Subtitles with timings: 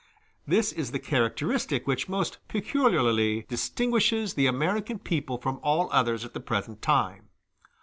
[0.47, 6.33] This is the characteristic which most peculiarly distinguishes the American people from all others at
[6.33, 7.29] the present time.